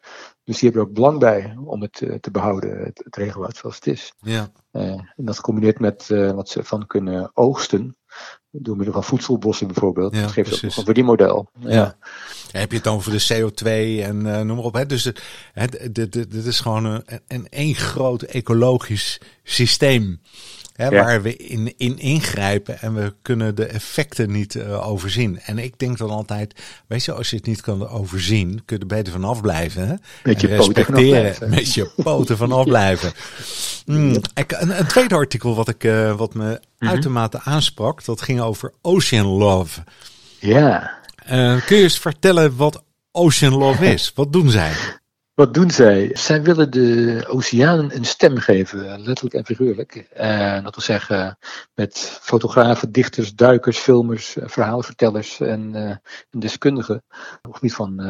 Dus 0.45 0.59
die 0.59 0.69
hebben 0.69 0.81
er 0.83 0.89
ook 0.89 0.95
belang 0.95 1.19
bij 1.19 1.57
om 1.65 1.83
het 1.83 2.01
uh, 2.01 2.15
te 2.15 2.31
behouden, 2.31 2.85
het, 2.85 3.01
het 3.05 3.17
regenwoud 3.17 3.57
zoals 3.57 3.75
het 3.75 3.87
is. 3.87 4.13
Ja. 4.19 4.49
Uh, 4.73 4.83
en 4.91 5.13
dat 5.17 5.37
gecombineerd 5.37 5.79
met 5.79 6.09
uh, 6.09 6.31
wat 6.31 6.49
ze 6.49 6.65
van 6.65 6.87
kunnen 6.87 7.31
oogsten, 7.35 7.97
door 8.57 8.77
middel 8.77 8.95
van 8.95 9.05
voedselbossen 9.05 9.67
bijvoorbeeld. 9.67 10.15
Ja, 10.15 10.21
dat 10.21 10.33
geeft 10.33 10.49
precies. 10.49 10.71
ook 10.71 10.77
een 10.77 10.85
verdienmodel. 10.85 11.49
Ja. 11.59 11.71
ja. 11.71 11.97
heb 12.59 12.71
je 12.71 12.77
het 12.77 12.85
dan 12.85 12.95
over 12.95 13.13
de 13.13 13.27
CO2 13.35 13.67
en 14.05 14.23
noem 14.47 14.57
maar 14.57 14.65
op. 14.65 14.75
Hè? 14.75 14.87
Dus 14.87 15.11
het, 15.53 15.89
dit 15.93 16.47
is 16.47 16.61
gewoon 16.61 16.85
een, 16.85 17.03
een, 17.29 17.47
een 17.51 17.75
groot 17.75 18.23
ecologisch 18.23 19.21
systeem. 19.43 20.21
Hè, 20.75 20.91
Waar 20.91 21.23
we 21.23 21.37
in, 21.37 21.75
in 21.77 21.99
ingrijpen 21.99 22.81
en 22.81 22.95
we 22.95 23.15
kunnen 23.23 23.55
de 23.55 23.65
effecten 23.65 24.31
niet 24.31 24.55
uh, 24.55 24.89
overzien. 24.89 25.41
En 25.41 25.59
ik 25.59 25.79
denk 25.79 25.99
dan 25.99 26.11
altijd, 26.11 26.63
weet 26.87 27.05
je, 27.05 27.13
als 27.13 27.31
je 27.31 27.37
het 27.37 27.47
niet 27.47 27.61
kan 27.61 27.89
overzien, 27.89 28.63
kun 28.65 28.77
je 28.77 28.83
er 28.83 28.89
beter 28.89 29.13
vanaf 29.13 29.41
blijven. 29.41 29.89
Hè? 29.89 29.95
Met 30.23 30.41
je 30.41 30.47
respecteren, 30.47 31.51
met 31.51 31.75
je 31.75 31.91
poten 32.03 32.37
vanaf 32.37 32.65
blijven. 32.75 33.13
Mm, 33.87 34.17
ik, 34.35 34.53
een, 34.53 34.79
een, 34.79 34.87
tweede 34.87 35.15
artikel 35.15 35.55
wat, 35.55 35.69
ik, 35.69 35.85
uh, 35.85 36.17
wat 36.17 36.35
me 36.35 36.45
mm-hmm. 36.45 36.89
uitermate 36.89 37.41
aansprak, 37.41 38.05
dat 38.05 38.23
ging 38.23 38.41
over 38.45 38.73
Ocean 38.83 39.27
Love. 39.27 39.81
Ja. 40.41 40.99
Uh, 41.31 41.65
kun 41.67 41.77
je 41.77 41.83
eens 41.83 41.99
vertellen 41.99 42.57
wat 42.57 42.85
Ocean 43.13 43.55
Love 43.55 43.87
is? 43.87 44.13
Wat 44.15 44.33
doen 44.33 44.51
zij? 44.51 44.73
Wat 45.35 45.55
doen 45.55 45.71
zij? 45.71 46.11
Zij 46.13 46.43
willen 46.43 46.71
de 46.71 47.25
oceanen 47.29 47.97
een 47.97 48.05
stem 48.05 48.37
geven, 48.37 49.03
letterlijk 49.03 49.35
en 49.35 49.45
figuurlijk. 49.45 50.09
Uh, 50.17 50.53
dat 50.53 50.75
wil 50.75 50.85
zeggen, 50.85 51.39
met 51.75 52.19
fotografen, 52.23 52.93
dichters, 52.93 53.35
duikers, 53.35 53.79
filmers, 53.79 54.37
uh, 54.37 54.45
verhaalvertellers 54.47 55.41
en, 55.41 55.71
uh, 55.75 55.91
en 56.31 56.41
deskundigen 56.41 57.03
op 57.43 57.43
het 57.43 57.55
gebied 57.55 57.75
van 57.75 58.01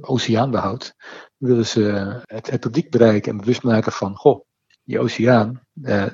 oceaanbehoud, 0.00 0.94
willen 1.36 1.66
ze 1.66 1.82
het, 2.24 2.50
het, 2.50 2.60
publiek 2.60 2.90
bereiken 2.90 3.32
en 3.32 3.38
bewust 3.38 3.62
maken 3.62 3.92
van, 3.92 4.16
goh, 4.16 4.44
die 4.88 5.00
oceaan, 5.00 5.60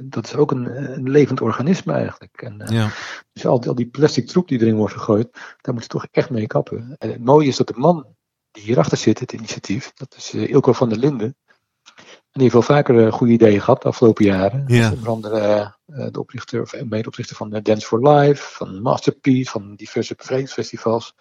dat 0.01 0.25
is 0.25 0.35
ook 0.35 0.51
een, 0.51 0.95
een, 0.97 1.11
levend 1.11 1.41
organisme 1.41 1.93
eigenlijk. 1.93 2.43
En, 2.43 2.63
ja. 2.67 2.89
Dus 3.33 3.47
al, 3.47 3.63
al 3.63 3.75
die 3.75 3.87
plastic 3.87 4.27
troep 4.27 4.49
die 4.49 4.61
erin 4.61 4.77
wordt 4.77 4.95
gegooid, 4.95 5.33
daar 5.33 5.75
moeten 5.75 5.83
we 5.83 5.99
toch 5.99 6.07
echt 6.11 6.31
mee 6.31 6.47
kappen. 6.47 6.97
En 6.99 7.11
het 7.11 7.25
mooie 7.25 7.49
is 7.49 7.57
dat 7.57 7.67
de 7.67 7.75
man 7.77 8.07
die 8.51 8.63
hierachter 8.63 8.99
zit, 8.99 9.19
het 9.19 9.33
initiatief. 9.33 9.93
Dat 9.95 10.15
is 10.17 10.35
uh, 10.35 10.49
Ilko 10.49 10.73
van 10.73 10.89
der 10.89 10.99
Linden. 10.99 11.37
En 11.87 12.41
die 12.41 12.43
heeft 12.43 12.53
wel 12.53 12.63
vaker 12.63 13.13
goede 13.13 13.33
ideeën 13.33 13.61
gehad 13.61 13.83
de 13.83 13.89
afgelopen 13.89 14.25
jaren. 14.25 14.65
Ja. 14.67 14.91
Onder 14.91 15.09
andere 15.09 15.75
de 15.87 16.21
oprichter, 16.21 16.61
of 16.61 16.85
medeoprichter 16.85 17.37
van 17.37 17.61
Dance 17.63 17.87
for 17.87 18.09
Life, 18.09 18.55
van 18.55 18.83
Masterpiece, 18.83 19.51
van 19.51 19.75
diverse 19.75 20.15
bevrijdingsfestivals. 20.15 21.15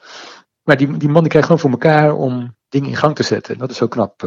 Maar 0.64 0.78
die, 0.78 0.98
die 0.98 1.10
man 1.10 1.22
die 1.22 1.30
krijgt 1.30 1.48
gewoon 1.48 1.62
voor 1.62 1.72
elkaar 1.72 2.14
om 2.14 2.56
dingen 2.70 2.90
in 2.90 2.96
gang 2.96 3.16
te 3.16 3.24
zetten. 3.24 3.58
Dat 3.58 3.72
is 3.72 3.78
zo 3.78 3.88
knap 3.88 4.24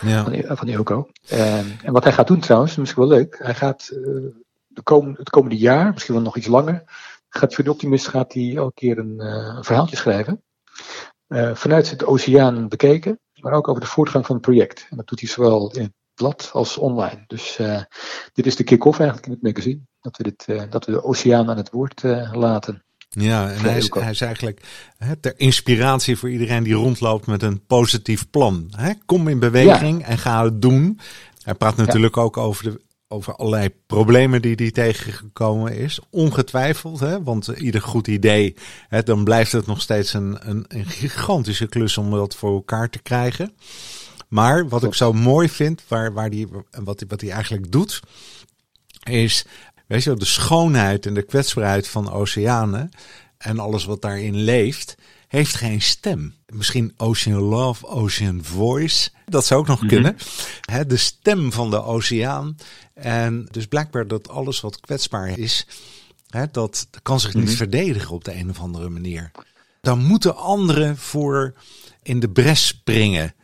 ja. 0.00 0.24
van, 0.24 0.56
van 0.56 0.68
Ilko. 0.68 1.08
En, 1.28 1.78
en, 1.82 1.92
wat 1.92 2.04
hij 2.04 2.12
gaat 2.12 2.26
doen 2.26 2.40
trouwens, 2.40 2.76
misschien 2.76 3.02
wel 3.02 3.12
leuk. 3.12 3.38
Hij 3.42 3.54
gaat 3.54 3.88
de 4.66 4.82
komende, 4.82 5.18
het 5.18 5.30
komende 5.30 5.56
jaar, 5.56 5.92
misschien 5.92 6.14
wel 6.14 6.22
nog 6.22 6.36
iets 6.36 6.46
langer, 6.46 6.82
gaat 7.28 7.54
voor 7.54 7.64
de 7.64 7.70
optimist 7.70 8.08
gaat 8.08 8.32
hij 8.32 8.56
elke 8.56 8.74
keer 8.74 8.98
een, 8.98 9.20
een 9.20 9.64
verhaaltje 9.64 9.96
schrijven 9.96 10.42
uh, 11.28 11.54
vanuit 11.54 11.98
de 11.98 12.06
oceaan 12.06 12.68
bekeken, 12.68 13.20
maar 13.40 13.52
ook 13.52 13.68
over 13.68 13.80
de 13.80 13.88
voortgang 13.88 14.26
van 14.26 14.34
het 14.34 14.44
project. 14.44 14.86
En 14.90 14.96
dat 14.96 15.06
doet 15.06 15.20
hij 15.20 15.28
zowel 15.28 15.72
in 15.72 15.94
blad 16.14 16.50
als 16.52 16.78
online. 16.78 17.24
Dus 17.26 17.58
dit 18.32 18.46
is 18.46 18.56
de 18.56 18.64
kick-off 18.64 18.98
eigenlijk 18.98 19.28
in 19.28 19.32
het 19.32 19.42
magazine. 19.42 19.80
Dat 20.00 20.16
we, 20.16 20.22
dit, 20.22 20.70
dat 20.70 20.84
we 20.84 20.92
de 20.92 21.04
oceaan 21.04 21.50
aan 21.50 21.56
het 21.56 21.70
woord 21.70 22.02
laten. 22.32 22.84
Ja, 23.08 23.50
en 23.50 23.60
hij 23.60 23.76
is, 23.76 23.90
hij 23.94 24.10
is 24.10 24.20
eigenlijk 24.20 24.62
hè, 24.98 25.16
ter 25.16 25.34
inspiratie 25.36 26.16
voor 26.16 26.30
iedereen 26.30 26.62
die 26.62 26.74
rondloopt 26.74 27.26
met 27.26 27.42
een 27.42 27.66
positief 27.66 28.30
plan. 28.30 28.70
Kom 29.06 29.28
in 29.28 29.38
beweging 29.38 30.04
en 30.04 30.18
ga 30.18 30.44
het 30.44 30.62
doen. 30.62 31.00
Hij 31.42 31.54
praat 31.54 31.76
natuurlijk 31.76 32.16
ook 32.16 32.36
over, 32.36 32.64
de, 32.64 32.80
over 33.08 33.34
allerlei 33.34 33.70
problemen 33.86 34.42
die 34.42 34.54
hij 34.54 34.70
tegengekomen 34.70 35.76
is. 35.76 35.98
Ongetwijfeld, 36.10 37.00
hè? 37.00 37.22
want 37.22 37.46
ieder 37.46 37.82
goed 37.82 38.06
idee, 38.06 38.54
dan 39.04 39.24
blijft 39.24 39.52
het 39.52 39.66
nog 39.66 39.80
steeds 39.80 40.12
een, 40.12 40.38
een, 40.40 40.64
een 40.68 40.86
gigantische 40.86 41.66
klus 41.66 41.98
om 41.98 42.10
dat 42.10 42.36
voor 42.36 42.52
elkaar 42.52 42.90
te 42.90 42.98
krijgen. 42.98 43.54
Maar 44.28 44.68
wat 44.68 44.84
ik 44.84 44.94
zo 44.94 45.12
mooi 45.12 45.48
vind, 45.48 45.82
waar, 45.88 46.12
waar 46.12 46.30
die, 46.30 46.48
wat, 46.70 47.04
wat 47.08 47.20
hij 47.20 47.30
eigenlijk 47.30 47.72
doet, 47.72 48.00
is 49.08 49.46
weet 49.88 50.02
je, 50.04 50.14
de 50.14 50.24
schoonheid 50.24 51.06
en 51.06 51.14
de 51.14 51.22
kwetsbaarheid 51.22 51.88
van 51.88 52.12
oceanen 52.12 52.90
en 53.38 53.58
alles 53.58 53.84
wat 53.84 54.02
daarin 54.02 54.36
leeft, 54.36 54.96
heeft 55.28 55.54
geen 55.54 55.82
stem. 55.82 56.34
Misschien 56.46 56.92
Ocean 56.96 57.40
Love, 57.40 57.86
Ocean 57.86 58.44
Voice, 58.44 59.10
dat 59.26 59.46
zou 59.46 59.60
ook 59.60 59.66
nog 59.66 59.78
mhm. 59.80 59.88
kunnen. 59.88 60.16
de 60.86 60.96
stem 60.96 61.52
van 61.52 61.70
de 61.70 61.82
oceaan. 61.82 62.56
En 62.94 63.48
dus 63.50 63.66
blijkbaar 63.66 64.06
dat 64.06 64.28
alles 64.28 64.60
wat 64.60 64.80
kwetsbaar 64.80 65.38
is, 65.38 65.66
dat 66.50 66.88
kan 67.02 67.20
zich 67.20 67.34
niet 67.34 67.44
mhm. 67.44 67.56
verdedigen 67.56 68.14
op 68.14 68.24
de 68.24 68.34
een 68.34 68.50
of 68.50 68.60
andere 68.60 68.88
manier. 68.88 69.30
Dan 69.80 70.04
moeten 70.04 70.36
anderen 70.36 70.96
voor 70.96 71.54
in 72.02 72.20
de 72.20 72.28
bres 72.28 72.66
springen. 72.66 73.34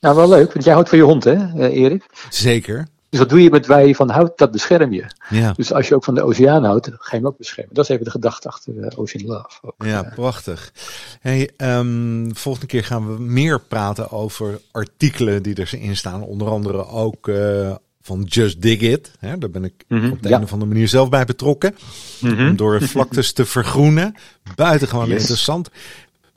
Nou, 0.00 0.16
wel 0.16 0.28
leuk, 0.28 0.52
want 0.52 0.64
jij 0.64 0.72
houdt 0.72 0.88
van 0.88 0.98
je 0.98 1.04
hond, 1.04 1.24
hè, 1.24 1.34
eh, 1.34 1.82
Erik? 1.82 2.26
Zeker. 2.30 2.88
Dus 3.10 3.18
wat 3.18 3.28
doe 3.28 3.42
je 3.42 3.50
met 3.50 3.66
waar 3.66 3.86
je 3.86 3.94
van 3.94 4.10
houdt, 4.10 4.38
dat 4.38 4.50
bescherm 4.50 4.92
je. 4.92 5.04
Ja. 5.28 5.52
Dus 5.52 5.72
als 5.72 5.88
je 5.88 5.94
ook 5.94 6.04
van 6.04 6.14
de 6.14 6.22
oceaan 6.22 6.64
houdt, 6.64 6.86
ga 6.86 7.10
je 7.10 7.16
hem 7.16 7.26
ook 7.26 7.38
beschermen. 7.38 7.74
Dat 7.74 7.84
is 7.84 7.90
even 7.90 8.04
de 8.04 8.10
gedachte 8.10 8.48
achter 8.48 8.74
uh, 8.74 8.86
Ocean 8.96 9.26
Love. 9.26 9.58
Ook, 9.62 9.74
ja, 9.84 10.12
prachtig. 10.14 10.72
Hey, 11.20 11.50
um, 11.56 12.36
volgende 12.36 12.66
keer 12.66 12.84
gaan 12.84 13.14
we 13.14 13.22
meer 13.22 13.60
praten 13.60 14.10
over 14.10 14.60
artikelen 14.70 15.42
die 15.42 15.58
erin 15.58 15.96
staan. 15.96 16.22
Onder 16.22 16.48
andere 16.48 16.86
ook 16.86 17.28
uh, 17.28 17.74
van 18.02 18.22
Just 18.22 18.62
Dig 18.62 18.80
It. 18.80 19.10
Hè, 19.18 19.38
daar 19.38 19.50
ben 19.50 19.64
ik 19.64 19.84
mm 19.88 20.00
-hmm, 20.00 20.12
op 20.12 20.22
de 20.22 20.28
ja. 20.28 20.36
een 20.36 20.42
of 20.42 20.52
andere 20.52 20.70
manier 20.70 20.88
zelf 20.88 21.08
bij 21.08 21.24
betrokken. 21.24 21.74
Mm 22.20 22.34
-hmm. 22.34 22.48
Om 22.48 22.56
door 22.56 22.82
vlaktes 22.94 23.32
te 23.32 23.44
vergroenen. 23.44 24.14
Buitengewoon 24.54 25.08
yes. 25.08 25.20
interessant. 25.20 25.70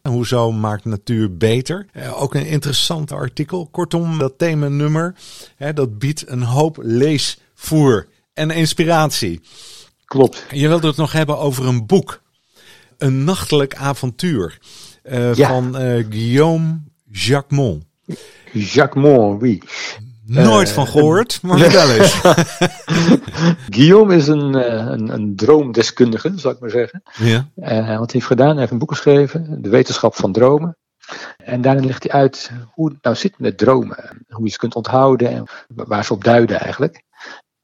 Hoezo 0.04 0.52
maakt 0.52 0.86
natuur 0.86 1.38
beter? 1.38 1.86
Uh, 1.94 2.22
ook 2.22 2.36
een 2.36 2.46
interessant 2.46 3.12
artikel. 3.12 3.68
Kortom, 3.72 4.18
dat 4.18 4.34
themanummer, 4.38 5.16
hè, 5.56 5.74
dat 5.74 6.00
biedt 6.00 6.30
een 6.30 6.44
hoop 6.44 6.78
leesvoer 6.82 8.08
en 8.34 8.50
inspiratie. 8.50 9.42
Klopt. 10.06 10.46
Je 10.52 10.68
wilde 10.68 10.88
het 10.88 10.98
nog 10.98 11.12
hebben 11.12 11.38
over 11.38 11.68
een 11.68 11.86
boek. 11.86 12.22
Een 12.98 13.24
nachtelijk 13.24 13.76
avontuur. 13.76 14.60
Uh, 15.04 15.34
ja. 15.34 15.48
Van 15.48 15.82
uh, 15.82 16.06
Guillaume 16.10 16.80
Jacquemont. 17.12 17.84
Jacquemont, 18.54 19.42
oui. 19.42 19.62
Nooit 20.34 20.68
uh, 20.68 20.74
van 20.74 20.88
gehoord, 20.88 21.40
maar 21.42 21.60
vertel 21.60 21.90
eens. 21.90 22.22
Guillaume 23.76 24.16
is 24.16 24.28
een, 24.28 24.54
een, 24.92 25.14
een, 25.14 25.36
droomdeskundige, 25.36 26.32
zou 26.36 26.54
ik 26.54 26.60
maar 26.60 26.70
zeggen. 26.70 27.04
Ja. 27.18 27.50
Uh, 27.56 27.78
wat 27.78 27.88
hij 27.88 28.08
heeft 28.12 28.26
gedaan, 28.26 28.50
hij 28.50 28.60
heeft 28.60 28.72
een 28.72 28.78
boek 28.78 28.92
geschreven, 28.92 29.62
De 29.62 29.70
Wetenschap 29.70 30.16
van 30.16 30.32
Dromen. 30.32 30.78
En 31.38 31.62
daarin 31.62 31.86
legt 31.86 32.04
hij 32.04 32.22
uit 32.22 32.52
hoe 32.74 32.90
het 32.90 32.98
nou 33.02 33.16
zit 33.16 33.40
met 33.40 33.58
dromen. 33.58 34.26
Hoe 34.28 34.46
je 34.46 34.52
ze 34.52 34.58
kunt 34.58 34.76
onthouden 34.76 35.30
en 35.30 35.48
waar 35.68 36.06
ze 36.06 36.14
op 36.14 36.24
duiden 36.24 36.60
eigenlijk. 36.60 37.04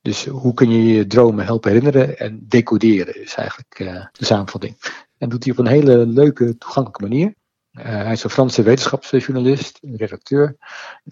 Dus 0.02 0.26
hoe 0.26 0.54
kun 0.54 0.70
je 0.70 0.94
je 0.94 1.08
dromen 1.08 1.46
helpen 1.46 1.72
herinneren 1.72 2.20
en 2.20 2.46
decoderen 2.48 3.22
is 3.22 3.36
eigenlijk 3.36 3.78
de 4.12 4.26
samenvatting. 4.26 4.76
En 5.18 5.30
doet 5.30 5.44
hij 5.44 5.54
op 5.54 5.60
een 5.60 5.68
hele 5.68 6.06
leuke, 6.06 6.58
toegankelijke 6.58 7.02
manier. 7.02 7.34
Uh, 7.78 7.84
hij 7.86 8.12
is 8.12 8.24
een 8.24 8.30
Franse 8.30 8.64
wetenschapsjournalist, 8.64 9.80
redacteur. 9.82 10.58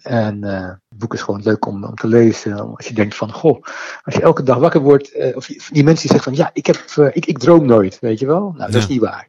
En 0.02 0.44
uh, 0.44 0.60
het 0.60 0.98
boek 0.98 1.14
is 1.14 1.22
gewoon 1.22 1.42
leuk 1.42 1.66
om, 1.66 1.84
om 1.84 1.94
te 1.94 2.06
lezen. 2.06 2.76
Als 2.76 2.86
je 2.86 2.94
denkt 2.94 3.14
van, 3.14 3.32
goh, 3.32 3.62
als 4.02 4.14
je 4.14 4.22
elke 4.22 4.42
dag 4.42 4.58
wakker 4.58 4.80
wordt, 4.80 5.16
uh, 5.16 5.36
of 5.36 5.46
die 5.46 5.84
mensen 5.84 6.08
die 6.08 6.18
zeggen 6.18 6.22
van, 6.22 6.34
ja, 6.34 6.50
ik, 6.52 6.66
heb, 6.66 6.76
ik, 7.12 7.26
ik 7.26 7.38
droom 7.38 7.66
nooit, 7.66 7.98
weet 7.98 8.18
je 8.18 8.26
wel? 8.26 8.40
Nou, 8.56 8.72
dat 8.72 8.74
is 8.74 8.86
niet 8.86 9.00
waar. 9.00 9.26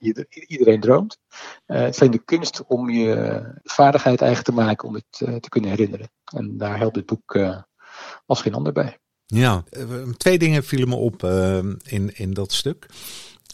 Iedereen 0.48 0.80
droomt. 0.80 1.18
het 1.66 2.02
is 2.02 2.10
de 2.10 2.22
kunst 2.26 2.64
om 2.68 2.90
je 2.90 3.42
vaardigheid 3.64 4.22
eigen 4.22 4.44
te 4.44 4.52
maken 4.52 4.88
om 4.88 4.94
het 4.94 5.42
te 5.42 5.50
kunnen 5.50 5.70
herinneren. 5.70 6.10
En 6.34 6.58
daar 6.58 6.78
helpt 6.78 6.96
dit 6.96 7.06
boek 7.06 7.40
als 8.26 8.42
geen 8.42 8.54
ander 8.54 8.74
bij. 8.74 8.98
Ja, 9.26 9.64
twee 10.18 10.38
dingen 10.38 10.64
vielen 10.64 10.90
me 10.90 10.96
op 10.96 11.24
in, 11.84 12.12
in 12.16 12.34
dat 12.34 12.52
stuk. 12.52 12.86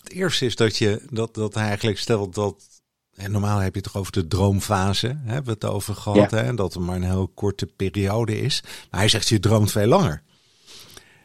Het 0.03 0.11
eerste 0.11 0.45
is 0.45 0.55
dat, 0.55 0.77
je, 0.77 1.01
dat, 1.09 1.33
dat 1.33 1.53
hij 1.53 1.67
eigenlijk 1.67 1.99
stelt 1.99 2.35
dat 2.35 2.73
en 3.15 3.31
normaal 3.31 3.57
heb 3.59 3.73
je 3.73 3.81
het 3.81 3.91
toch 3.91 4.01
over 4.01 4.11
de 4.11 4.27
droomfase, 4.27 5.17
hebben 5.25 5.45
we 5.45 5.51
het 5.51 5.65
over 5.65 5.95
gehad, 5.95 6.31
ja. 6.31 6.37
hè, 6.37 6.53
dat 6.53 6.73
het 6.73 6.83
maar 6.83 6.95
een 6.95 7.03
heel 7.03 7.31
korte 7.33 7.65
periode 7.65 8.41
is. 8.41 8.63
Maar 8.91 8.99
hij 8.99 9.09
zegt, 9.09 9.27
je 9.27 9.39
droomt 9.39 9.71
veel 9.71 9.87
langer. 9.87 10.21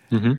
Mm 0.08 0.20
-hmm. 0.20 0.38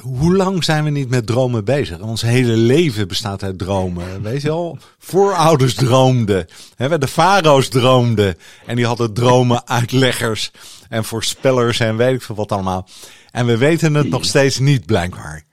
Hoe 0.00 0.36
lang 0.36 0.64
zijn 0.64 0.84
we 0.84 0.90
niet 0.90 1.08
met 1.08 1.26
dromen 1.26 1.64
bezig? 1.64 2.00
Ons 2.00 2.22
hele 2.22 2.56
leven 2.56 3.08
bestaat 3.08 3.42
uit 3.42 3.58
dromen. 3.58 4.22
Weet 4.22 4.42
je 4.42 4.50
al? 4.50 4.78
Voorouders 4.98 5.74
droomden. 5.74 6.46
De 6.76 7.08
farao's 7.08 7.68
droomden. 7.68 8.36
En 8.66 8.76
die 8.76 8.86
hadden 8.86 9.12
dromen 9.12 9.66
uitleggers 9.66 10.50
en 10.88 11.04
voorspellers 11.04 11.80
en 11.80 11.96
weet 11.96 12.14
ik 12.14 12.22
veel 12.22 12.34
wat 12.34 12.52
allemaal. 12.52 12.88
En 13.30 13.46
we 13.46 13.56
weten 13.56 13.94
het 13.94 14.08
nog 14.08 14.24
steeds 14.24 14.58
niet, 14.58 14.86
blijkbaar. 14.86 15.44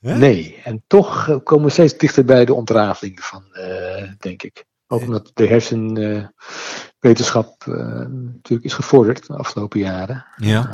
Nee, 0.00 0.60
en 0.64 0.82
toch 0.86 1.28
eh, 1.28 1.36
komen 1.42 1.64
we 1.64 1.72
steeds 1.72 1.96
dichter 1.96 2.24
bij 2.24 2.44
de 2.44 2.54
ontrafeling 2.54 3.20
van, 3.20 3.44
uh, 3.52 4.02
denk 4.18 4.42
ik. 4.42 4.66
Ook 4.90 5.00
omdat 5.00 5.30
de 5.34 5.46
hersenwetenschap 5.46 7.64
uh, 7.68 7.74
natuurlijk 8.08 8.64
is 8.64 8.72
gevorderd 8.72 9.26
de 9.26 9.36
afgelopen 9.36 9.80
jaren. 9.80 10.26
Ja. 10.36 10.70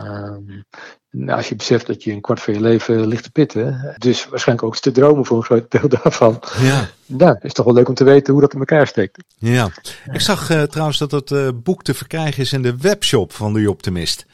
Uh, 1.10 1.34
als 1.34 1.48
je 1.48 1.56
beseft 1.56 1.86
dat 1.86 2.02
je 2.02 2.12
een 2.12 2.20
kwart 2.20 2.40
van 2.40 2.54
je 2.54 2.60
leven 2.60 3.06
ligt 3.06 3.22
te 3.22 3.30
pitten, 3.30 3.94
dus 3.98 4.28
waarschijnlijk 4.28 4.68
ook 4.68 4.76
te 4.76 4.92
dromen 4.92 5.24
voor 5.24 5.36
een 5.36 5.42
groot 5.42 5.70
deel 5.70 5.88
daarvan. 6.02 6.42
Ja. 6.60 6.88
Nou, 7.06 7.36
is 7.40 7.52
toch 7.52 7.64
wel 7.64 7.74
leuk 7.74 7.88
om 7.88 7.94
te 7.94 8.04
weten 8.04 8.32
hoe 8.32 8.42
dat 8.42 8.52
in 8.52 8.58
elkaar 8.58 8.86
steekt. 8.86 9.24
Ja. 9.38 9.70
Ik 10.12 10.20
zag 10.20 10.50
uh, 10.50 10.62
trouwens 10.62 10.98
dat 10.98 11.10
het 11.10 11.62
boek 11.62 11.82
te 11.82 11.94
verkrijgen 11.94 12.42
is 12.42 12.52
in 12.52 12.62
de 12.62 12.76
webshop 12.76 13.32
van 13.32 13.52
de 13.52 13.70
Optimist. 13.70 14.26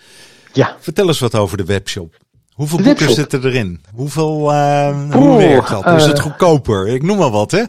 Ja. 0.53 0.77
Vertel 0.81 1.07
eens 1.07 1.21
wat 1.21 1.35
over 1.35 1.57
de 1.57 1.65
webshop. 1.65 2.17
Hoeveel 2.61 2.83
boeken 2.83 3.11
zitten 3.11 3.45
erin? 3.45 3.81
Hoeveel, 3.95 4.53
uh, 4.53 5.13
hoe 5.13 5.37
werkt 5.37 5.69
dat? 5.69 5.87
Uh, 5.87 5.97
is 5.97 6.05
het 6.05 6.21
goedkoper? 6.21 6.89
Ik 6.89 7.03
noem 7.03 7.19
maar 7.19 7.31
wat, 7.31 7.51
hè? 7.51 7.59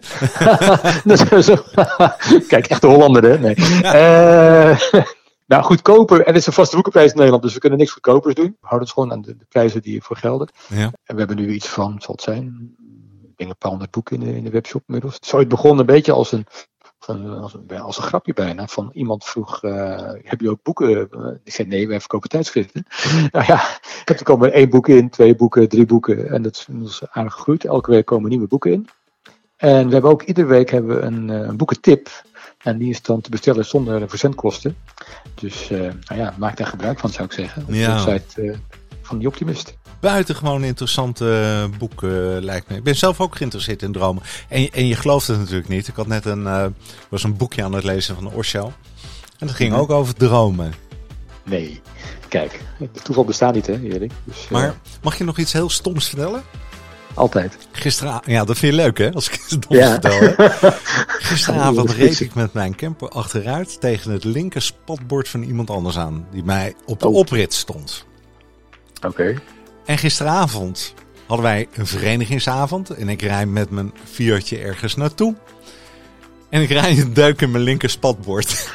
Kijk, 2.48 2.68
echt 2.68 2.82
de 2.82 2.88
Hollander, 2.88 3.24
hè? 3.24 3.40
Nee. 3.40 3.56
Uh, 3.58 4.80
nou, 5.52 5.64
goedkoper. 5.64 6.20
En 6.20 6.26
het 6.26 6.36
is 6.36 6.48
een 6.48 6.54
vaste 6.54 6.76
boekenprijs 6.76 7.10
in 7.10 7.16
Nederland, 7.16 7.44
dus 7.44 7.54
we 7.54 7.60
kunnen 7.60 7.80
niks 7.80 7.92
goedkopers 7.92 8.36
doen. 8.36 8.46
We 8.46 8.68
houden 8.68 8.88
het 8.88 8.98
gewoon 8.98 9.12
aan 9.12 9.22
de, 9.22 9.38
de 9.38 9.46
prijzen 9.50 9.82
die 9.82 9.98
ervoor 9.98 10.18
gelden. 10.18 10.50
Ja. 10.68 10.92
En 11.04 11.16
we 11.16 11.18
hebben 11.18 11.36
nu 11.36 11.54
iets 11.54 11.68
van, 11.68 11.96
zal 12.00 12.16
het 12.16 12.24
zijn, 12.24 12.76
ik 13.24 13.38
denk 13.38 13.50
een 13.50 13.58
paar 13.58 13.70
honderd 13.70 13.92
boeken 13.92 14.22
in 14.22 14.28
de, 14.28 14.36
in 14.36 14.44
de 14.44 14.50
webshop 14.50 14.84
inmiddels. 14.88 15.16
Het 15.16 15.26
is 15.26 15.34
ooit 15.34 15.48
begonnen 15.48 15.80
een 15.80 15.96
beetje 15.96 16.12
als 16.12 16.32
een 16.32 16.46
als, 17.08 17.54
een, 17.54 17.80
als 17.80 17.98
een 17.98 18.04
grapje 18.04 18.34
bijna. 18.34 18.68
Van 18.68 18.90
iemand 18.94 19.24
vroeg: 19.26 19.64
uh, 19.64 20.12
Heb 20.24 20.42
je 20.42 20.50
ook 20.50 20.64
boeken? 20.64 21.10
Ik 21.44 21.54
zei: 21.54 21.68
Nee, 21.68 21.88
wij 21.88 22.00
verkopen 22.00 22.30
tijdschriften. 22.30 22.86
nou 23.32 23.46
ja, 23.46 23.62
er 24.06 24.24
komen 24.24 24.54
één 24.54 24.70
boek 24.70 24.88
in, 24.88 25.10
twee 25.10 25.36
boeken, 25.36 25.70
drie 25.70 25.86
boeken. 25.86 26.30
En 26.30 26.42
dat 26.42 26.68
is 26.84 27.02
aardig 27.12 27.34
gegroeid. 27.34 27.66
Elke 27.66 27.92
week 27.92 28.06
komen 28.06 28.30
nieuwe 28.30 28.48
boeken 28.48 28.72
in. 28.72 28.88
En 29.58 29.88
we 29.88 29.94
hebben 29.94 30.12
ook 30.12 30.24
iedere 30.24 30.48
week 30.48 30.70
hebben 30.70 30.96
we 30.96 31.02
een, 31.02 31.30
een 31.30 31.58
boekentip. 31.58 32.10
En 32.58 32.78
die 32.78 32.90
is 32.90 33.02
dan 33.02 33.22
te 33.22 33.30
bestellen 33.30 33.66
zonder 33.66 34.10
verzendkosten. 34.10 34.78
Dus 35.34 35.72
uh, 35.72 35.80
nou 35.80 36.22
ja, 36.22 36.34
maak 36.38 36.58
daar 36.58 36.68
gebruik 36.68 37.00
van, 37.00 37.10
zou 37.10 37.24
ik 37.24 37.32
zeggen. 37.32 37.64
Op 37.68 37.74
ja. 37.74 37.98
de 37.98 38.12
website 38.12 38.42
uh, 38.42 38.56
van 39.12 39.20
die 39.20 39.28
Optimist 39.28 39.74
buitengewoon 40.02 40.64
interessante 40.64 41.42
eh, 41.72 41.78
boek, 41.78 42.02
uh, 42.02 42.12
lijkt 42.40 42.70
me. 42.70 42.76
Ik 42.76 42.84
ben 42.84 42.96
zelf 42.96 43.22
ook 43.22 43.36
geïnteresseerd 43.36 43.82
in 43.82 43.92
dromen. 43.92 44.24
En, 44.48 44.72
en 44.72 44.88
je 44.88 44.96
gelooft 44.96 45.28
het 45.28 45.38
natuurlijk 45.38 45.68
niet. 45.68 45.88
Ik 45.88 45.96
had 45.96 46.08
net 46.08 46.26
een, 46.26 46.44
uh, 46.44 46.66
was 47.10 47.24
een 47.24 47.38
boekje 47.38 47.64
aan 47.64 47.74
het 47.74 47.84
lezen 47.84 48.16
van 48.16 48.34
Osho. 48.34 48.74
En 49.40 49.48
dat 49.48 49.56
ging 49.56 49.74
ook 49.74 49.90
over 49.90 50.16
dromen. 50.16 50.74
Nee, 51.44 51.82
kijk, 52.28 52.60
de 52.80 53.02
toeval 53.04 53.26
bestaat 53.26 53.54
niet, 53.54 53.68
hè, 53.68 53.82
Erik. 53.82 54.12
Dus, 54.24 54.48
maar 54.50 54.76
mag 55.02 55.18
je 55.18 55.24
nog 55.24 55.38
iets 55.38 55.54
heel 55.54 55.70
stoms 55.70 56.08
vertellen? 56.08 56.44
Altijd. 57.14 57.58
Gisteravond, 57.72 58.26
ja, 58.26 58.44
dat 58.44 58.58
vind 58.58 58.74
je 58.74 58.82
leuk 58.82 58.98
hè, 58.98 59.12
als 59.12 59.30
ik 59.30 59.46
het 59.50 59.62
dom 59.68 59.78
ja. 59.78 60.00
vertel. 60.00 60.48
Gisteravond 61.30 61.92
reed 61.92 62.20
ik 62.20 62.34
met 62.34 62.54
mijn 62.54 62.76
camper 62.76 63.10
achteruit 63.10 63.82
tegen 63.82 64.12
het 64.12 64.24
linker 64.24 64.62
spatbord 64.62 65.30
van 65.30 65.44
iemand 65.44 65.70
anders 65.70 65.98
aan. 65.98 66.28
Die 66.32 66.44
mij 66.44 66.76
op 66.86 67.00
de 67.00 67.08
oh. 67.08 67.16
oprit 67.16 67.54
stond. 67.54 68.06
Oké. 69.02 69.42
En 69.86 69.98
gisteravond 69.98 70.94
hadden 71.28 71.46
wij 71.46 71.68
een 71.74 71.88
verenigingsavond. 71.88 72.90
En 72.90 73.10
ik 73.10 73.22
rijd 73.22 73.50
met 73.50 73.70
mijn 73.70 73.94
Fiatje 74.12 74.58
ergens 74.58 74.96
naartoe. 74.96 75.36
En 76.50 76.62
ik 76.62 76.70
rijd 76.70 76.98
een 76.98 77.14
duik 77.14 77.42
in 77.42 77.52
mijn 77.52 77.64
linker 77.64 77.90
spatbord. 77.90 78.48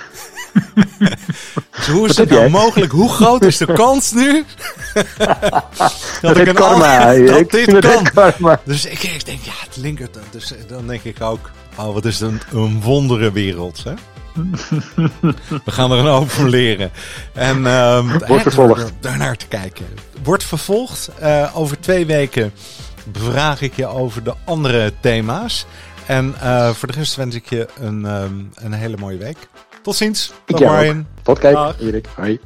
dus 1.77 1.87
hoe 1.87 2.09
is 2.09 2.17
het 2.17 2.31
nou 2.31 2.51
mogelijk? 2.51 2.93
Hoe 2.93 3.09
groot 3.09 3.45
is 3.45 3.57
de 3.57 3.73
kans 3.73 4.13
nu? 4.13 4.45
dat, 6.21 6.37
ik 6.37 6.47
een 6.47 6.55
karma. 6.55 7.15
dat 7.25 7.51
dit 7.51 7.79
kan. 7.79 8.05
Karma. 8.15 8.61
Dus 8.65 8.85
ik, 8.85 9.03
ik, 9.03 9.25
denk, 9.25 9.41
ja, 9.41 9.53
het 9.57 9.77
linkert. 9.77 10.19
Dus 10.31 10.53
dan 10.69 10.87
denk 10.87 11.03
ik 11.03 11.21
ook, 11.21 11.51
oh, 11.77 11.93
wat 11.95 12.05
is 12.05 12.21
een, 12.21 12.41
een 12.53 12.81
wondere 12.81 13.33
wereld, 13.33 13.85
hè? 13.85 13.95
We 15.65 15.71
gaan 15.71 15.93
er 15.93 15.99
een 15.99 16.07
hoop 16.07 16.31
van 16.31 16.49
leren. 16.49 16.91
En 17.33 17.67
um, 17.67 18.19
wordt 18.27 18.43
vervolgd. 18.43 18.93
Daarnaar 19.01 19.37
te 19.37 19.47
kijken. 19.47 19.87
Wordt 20.23 20.45
vervolgd. 20.45 21.11
Uh, 21.23 21.57
over 21.57 21.81
twee 21.81 22.07
weken 22.07 22.53
bevraag 23.05 23.61
ik 23.61 23.77
je 23.77 23.87
over 23.87 24.25
de 24.25 24.35
andere 24.45 24.93
thema's. 25.01 25.67
En 26.07 26.35
uh, 26.43 26.71
voor 26.71 26.89
de 26.89 26.95
rest 26.95 27.17
wens 27.17 27.35
ik 27.35 27.49
je 27.49 27.69
een, 27.81 28.05
um, 28.05 28.51
een 28.55 28.73
hele 28.73 28.97
mooie 28.97 29.19
week. 29.19 29.37
Tot 29.83 29.97
ziens. 29.97 30.33
Tot. 30.45 30.63
Tot 31.23 31.39
kijk, 31.39 31.75
Erik. 31.81 32.09
Hoi. 32.17 32.41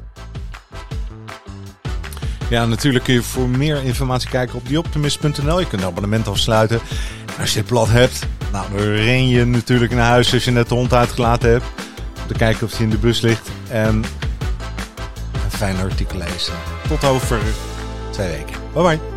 Ja, 2.51 2.65
natuurlijk 2.65 3.03
kun 3.03 3.13
je 3.13 3.21
voor 3.21 3.49
meer 3.49 3.83
informatie 3.83 4.29
kijken 4.29 4.55
op 4.55 4.67
dieoptimist.nl. 4.67 5.59
Je 5.59 5.67
kunt 5.67 5.81
een 5.81 5.87
abonnement 5.87 6.27
afsluiten. 6.27 6.79
Als 7.39 7.53
je 7.53 7.59
het 7.59 7.67
blad 7.67 7.89
hebt, 7.89 8.19
nou, 8.51 8.65
dan 8.71 8.79
ren 8.79 9.27
je 9.27 9.45
natuurlijk 9.45 9.93
naar 9.93 10.09
huis 10.09 10.33
als 10.33 10.45
je 10.45 10.51
net 10.51 10.69
de 10.69 10.75
hond 10.75 10.93
uitgelaten 10.93 11.49
hebt. 11.49 11.65
Om 12.21 12.27
te 12.27 12.33
kijken 12.33 12.65
of 12.65 12.71
hij 12.71 12.83
in 12.83 12.89
de 12.89 12.97
bus 12.97 13.21
ligt. 13.21 13.49
En 13.69 13.95
een 15.43 15.51
fijn 15.51 15.77
artikel 15.77 16.17
lezen. 16.17 16.53
Tot 16.87 17.03
over 17.03 17.39
twee 18.11 18.27
weken. 18.29 18.55
Bye 18.73 18.83
bye. 18.83 19.10